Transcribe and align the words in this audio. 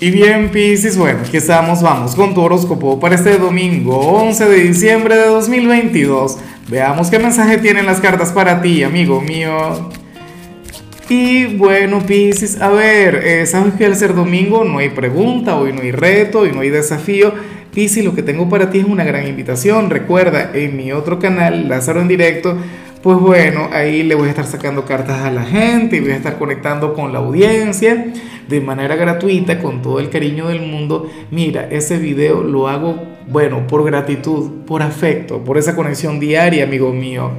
Y 0.00 0.12
bien, 0.12 0.50
Piscis, 0.50 0.96
bueno, 0.96 1.18
aquí 1.26 1.38
estamos, 1.38 1.82
vamos 1.82 2.14
con 2.14 2.32
tu 2.32 2.40
horóscopo 2.40 3.00
para 3.00 3.16
este 3.16 3.36
domingo 3.36 3.98
11 3.98 4.48
de 4.48 4.60
diciembre 4.60 5.16
de 5.16 5.26
2022. 5.26 6.38
Veamos 6.68 7.10
qué 7.10 7.18
mensaje 7.18 7.58
tienen 7.58 7.84
las 7.84 7.98
cartas 7.98 8.30
para 8.30 8.62
ti, 8.62 8.84
amigo 8.84 9.20
mío. 9.20 9.90
Y 11.08 11.46
bueno, 11.46 11.98
Piscis, 12.06 12.60
a 12.60 12.68
ver, 12.68 13.16
eh, 13.24 13.46
sabes 13.46 13.74
que 13.74 13.86
al 13.86 13.96
ser 13.96 14.14
domingo 14.14 14.62
no 14.62 14.78
hay 14.78 14.90
pregunta, 14.90 15.56
hoy 15.56 15.72
no 15.72 15.80
hay 15.80 15.90
reto, 15.90 16.40
hoy 16.40 16.52
no 16.52 16.60
hay 16.60 16.70
desafío. 16.70 17.34
Piscis, 17.74 18.04
lo 18.04 18.14
que 18.14 18.22
tengo 18.22 18.48
para 18.48 18.70
ti 18.70 18.78
es 18.78 18.84
una 18.84 19.02
gran 19.02 19.26
invitación. 19.26 19.90
Recuerda, 19.90 20.52
en 20.54 20.76
mi 20.76 20.92
otro 20.92 21.18
canal, 21.18 21.68
Lázaro 21.68 22.00
en 22.00 22.06
directo, 22.06 22.56
pues 23.02 23.18
bueno, 23.18 23.68
ahí 23.72 24.02
le 24.02 24.14
voy 24.14 24.26
a 24.26 24.30
estar 24.30 24.46
sacando 24.46 24.84
cartas 24.84 25.20
a 25.20 25.30
la 25.30 25.44
gente 25.44 25.96
y 25.96 26.00
voy 26.00 26.10
a 26.10 26.16
estar 26.16 26.36
conectando 26.36 26.94
con 26.94 27.12
la 27.12 27.20
audiencia 27.20 28.12
de 28.48 28.60
manera 28.60 28.96
gratuita, 28.96 29.60
con 29.60 29.82
todo 29.82 30.00
el 30.00 30.10
cariño 30.10 30.48
del 30.48 30.62
mundo. 30.62 31.08
Mira, 31.30 31.68
ese 31.70 31.98
video 31.98 32.42
lo 32.42 32.68
hago, 32.68 33.00
bueno, 33.28 33.66
por 33.68 33.84
gratitud, 33.84 34.64
por 34.66 34.82
afecto, 34.82 35.44
por 35.44 35.58
esa 35.58 35.76
conexión 35.76 36.18
diaria, 36.18 36.64
amigo 36.64 36.92
mío. 36.92 37.30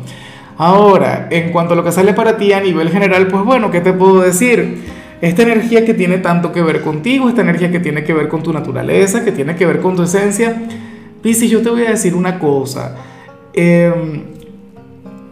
Ahora, 0.58 1.28
en 1.30 1.52
cuanto 1.52 1.74
a 1.74 1.76
lo 1.76 1.84
que 1.84 1.92
sale 1.92 2.14
para 2.14 2.38
ti 2.38 2.54
a 2.54 2.62
nivel 2.62 2.90
general, 2.90 3.28
pues 3.28 3.44
bueno, 3.44 3.70
¿qué 3.70 3.82
te 3.82 3.92
puedo 3.92 4.22
decir? 4.22 4.78
Esta 5.22 5.42
energía 5.44 5.84
que 5.84 5.94
tiene 5.94 6.20
tanto 6.20 6.54
que 6.54 6.62
ver 6.62 6.82
contigo, 6.82 7.28
esta 7.28 7.42
energía 7.42 7.70
que 7.72 7.80
tiene 7.80 8.04
que 8.04 8.14
ver 8.14 8.30
con 8.30 8.44
tu 8.44 8.54
naturaleza, 8.54 9.26
que 9.26 9.34
tiene 9.34 9.56
que 9.56 9.66
ver 9.66 9.82
con 9.82 9.98
tu 9.98 10.04
esencia. 10.04 10.62
Piscis, 11.22 11.52
yo 11.52 11.62
te 11.62 11.70
voy 11.70 11.86
a 11.86 11.90
decir 11.90 12.16
una 12.16 12.40
cosa. 12.40 12.96
Eh, 13.54 13.92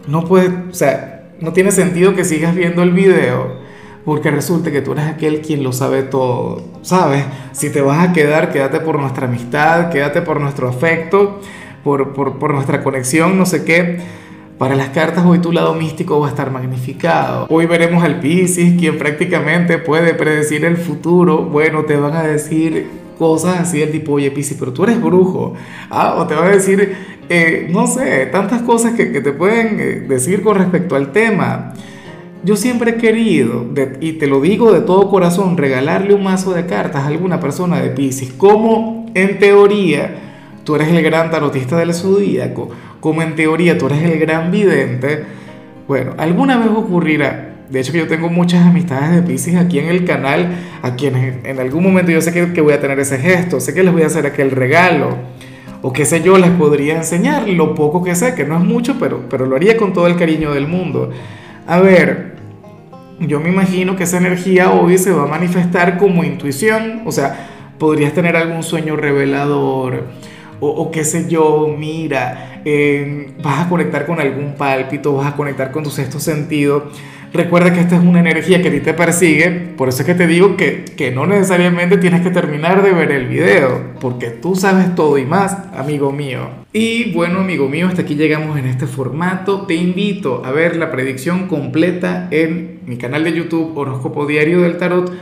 no 0.08 0.24
puede, 0.24 0.48
o 0.70 0.74
sea, 0.74 1.30
no 1.40 1.52
tiene 1.52 1.70
sentido 1.70 2.14
que 2.14 2.24
sigas 2.24 2.54
viendo 2.54 2.82
el 2.82 2.90
video 2.92 3.68
porque 4.08 4.30
resulta 4.30 4.70
que 4.70 4.80
tú 4.80 4.92
eres 4.92 5.04
aquel 5.04 5.42
quien 5.42 5.62
lo 5.62 5.70
sabe 5.70 6.02
todo, 6.02 6.62
¿sabes? 6.80 7.26
Si 7.52 7.70
te 7.70 7.82
vas 7.82 8.08
a 8.08 8.14
quedar, 8.14 8.50
quédate 8.50 8.80
por 8.80 8.98
nuestra 8.98 9.26
amistad, 9.26 9.90
quédate 9.90 10.22
por 10.22 10.40
nuestro 10.40 10.66
afecto, 10.66 11.40
por, 11.84 12.14
por, 12.14 12.38
por 12.38 12.54
nuestra 12.54 12.82
conexión, 12.82 13.36
no 13.36 13.44
sé 13.44 13.66
qué. 13.66 13.98
Para 14.56 14.76
las 14.76 14.88
cartas 14.88 15.26
hoy 15.26 15.40
tu 15.40 15.52
lado 15.52 15.74
místico 15.74 16.18
va 16.20 16.28
a 16.28 16.30
estar 16.30 16.50
magnificado. 16.50 17.46
Hoy 17.50 17.66
veremos 17.66 18.02
al 18.02 18.18
Piscis, 18.18 18.78
quien 18.78 18.96
prácticamente 18.96 19.76
puede 19.76 20.14
predecir 20.14 20.64
el 20.64 20.78
futuro. 20.78 21.42
Bueno, 21.42 21.84
te 21.84 21.96
van 21.96 22.16
a 22.16 22.22
decir 22.22 22.88
cosas 23.18 23.60
así 23.60 23.78
del 23.78 23.90
tipo, 23.90 24.12
oye 24.12 24.30
Piscis, 24.30 24.56
pero 24.58 24.72
tú 24.72 24.84
eres 24.84 25.02
brujo. 25.02 25.54
Ah, 25.90 26.14
o 26.18 26.26
te 26.26 26.34
van 26.34 26.46
a 26.46 26.50
decir, 26.50 26.96
eh, 27.28 27.68
no 27.70 27.86
sé, 27.86 28.26
tantas 28.26 28.62
cosas 28.62 28.94
que, 28.94 29.12
que 29.12 29.20
te 29.20 29.32
pueden 29.32 29.80
eh, 29.80 29.84
decir 30.08 30.42
con 30.42 30.56
respecto 30.56 30.96
al 30.96 31.12
tema. 31.12 31.74
Yo 32.44 32.56
siempre 32.56 32.92
he 32.92 32.94
querido, 32.94 33.66
y 34.00 34.12
te 34.12 34.28
lo 34.28 34.40
digo 34.40 34.72
de 34.72 34.80
todo 34.80 35.10
corazón, 35.10 35.56
regalarle 35.56 36.14
un 36.14 36.22
mazo 36.22 36.54
de 36.54 36.66
cartas 36.66 37.02
a 37.02 37.08
alguna 37.08 37.40
persona 37.40 37.80
de 37.80 37.90
Pisces. 37.90 38.32
Como 38.32 39.10
en 39.14 39.40
teoría 39.40 40.14
tú 40.62 40.76
eres 40.76 40.88
el 40.88 41.02
gran 41.02 41.30
tarotista 41.32 41.76
del 41.76 41.92
zodíaco, 41.94 42.70
como 43.00 43.22
en 43.22 43.34
teoría 43.34 43.76
tú 43.76 43.86
eres 43.86 44.02
el 44.02 44.20
gran 44.20 44.52
vidente, 44.52 45.24
bueno, 45.88 46.12
alguna 46.16 46.58
vez 46.58 46.68
ocurrirá. 46.68 47.57
De 47.70 47.80
hecho, 47.80 47.92
que 47.92 47.98
yo 47.98 48.08
tengo 48.08 48.28
muchas 48.28 48.66
amistades 48.66 49.14
de 49.14 49.22
Pisces 49.22 49.56
aquí 49.56 49.78
en 49.78 49.88
el 49.88 50.04
canal, 50.04 50.56
a 50.82 50.94
quienes 50.94 51.44
en 51.44 51.60
algún 51.60 51.82
momento 51.82 52.10
yo 52.10 52.20
sé 52.22 52.32
que, 52.32 52.52
que 52.52 52.60
voy 52.60 52.72
a 52.72 52.80
tener 52.80 52.98
ese 52.98 53.18
gesto, 53.18 53.60
sé 53.60 53.74
que 53.74 53.82
les 53.82 53.92
voy 53.92 54.02
a 54.02 54.06
hacer 54.06 54.26
aquel 54.26 54.50
regalo 54.50 55.16
o 55.82 55.92
qué 55.92 56.04
sé 56.04 56.22
yo, 56.22 56.38
les 56.38 56.50
podría 56.50 56.96
enseñar 56.96 57.48
lo 57.48 57.74
poco 57.74 58.02
que 58.02 58.14
sé, 58.14 58.34
que 58.34 58.44
no 58.44 58.56
es 58.56 58.64
mucho, 58.64 58.96
pero, 58.98 59.24
pero 59.28 59.46
lo 59.46 59.56
haría 59.56 59.76
con 59.76 59.92
todo 59.92 60.06
el 60.06 60.16
cariño 60.16 60.52
del 60.52 60.66
mundo. 60.66 61.10
A 61.66 61.78
ver, 61.78 62.34
yo 63.20 63.40
me 63.40 63.50
imagino 63.50 63.94
que 63.94 64.04
esa 64.04 64.18
energía 64.18 64.72
hoy 64.72 64.98
se 64.98 65.12
va 65.12 65.24
a 65.24 65.26
manifestar 65.26 65.98
como 65.98 66.24
intuición, 66.24 67.02
o 67.04 67.12
sea, 67.12 67.48
podrías 67.78 68.12
tener 68.12 68.36
algún 68.36 68.62
sueño 68.62 68.96
revelador, 68.96 70.06
o, 70.60 70.90
qué 70.90 71.04
sé 71.04 71.28
yo, 71.28 71.72
mira, 71.78 72.60
eh, 72.64 73.32
vas 73.40 73.66
a 73.66 73.68
conectar 73.68 74.06
con 74.06 74.18
algún 74.18 74.54
pálpito, 74.54 75.14
vas 75.14 75.32
a 75.32 75.36
conectar 75.36 75.70
con 75.70 75.84
tu 75.84 75.90
sexto 75.90 76.18
sentido 76.18 76.90
Recuerda 77.38 77.72
que 77.72 77.78
esta 77.78 77.94
es 77.94 78.02
una 78.02 78.18
energía 78.18 78.60
que 78.60 78.66
a 78.66 78.72
ti 78.72 78.80
te 78.80 78.94
persigue, 78.94 79.50
por 79.76 79.88
eso 79.88 80.02
es 80.02 80.06
que 80.06 80.16
te 80.16 80.26
digo 80.26 80.56
que, 80.56 80.84
que 80.84 81.12
no 81.12 81.24
necesariamente 81.24 81.96
tienes 81.96 82.22
que 82.22 82.30
terminar 82.30 82.82
de 82.82 82.90
ver 82.90 83.12
el 83.12 83.28
video, 83.28 83.92
porque 84.00 84.30
tú 84.30 84.56
sabes 84.56 84.96
todo 84.96 85.16
y 85.18 85.24
más, 85.24 85.56
amigo 85.72 86.10
mío. 86.10 86.48
Y 86.72 87.12
bueno, 87.12 87.38
amigo 87.38 87.68
mío, 87.68 87.86
hasta 87.86 88.02
aquí 88.02 88.16
llegamos 88.16 88.58
en 88.58 88.66
este 88.66 88.88
formato. 88.88 89.66
Te 89.66 89.76
invito 89.76 90.42
a 90.44 90.50
ver 90.50 90.74
la 90.74 90.90
predicción 90.90 91.46
completa 91.46 92.26
en 92.32 92.80
mi 92.86 92.96
canal 92.96 93.22
de 93.22 93.32
YouTube 93.32 93.78
Horóscopo 93.78 94.26
Diario 94.26 94.62
del 94.62 94.76
Tarot 94.76 95.12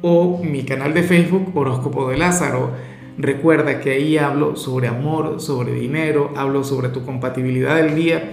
o 0.00 0.44
mi 0.44 0.62
canal 0.62 0.94
de 0.94 1.02
Facebook 1.02 1.50
Horóscopo 1.56 2.08
de 2.08 2.18
Lázaro. 2.18 2.70
Recuerda 3.18 3.80
que 3.80 3.90
ahí 3.90 4.16
hablo 4.16 4.54
sobre 4.54 4.86
amor, 4.86 5.40
sobre 5.40 5.72
dinero, 5.72 6.32
hablo 6.36 6.62
sobre 6.62 6.90
tu 6.90 7.04
compatibilidad 7.04 7.74
del 7.74 7.96
día 7.96 8.32